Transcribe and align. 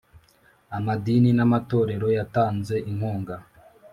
amadini 0.77 1.29
n 1.33 1.39
amatorero 1.45 2.07
yatanze 2.17 2.75
inkunga. 2.91 3.35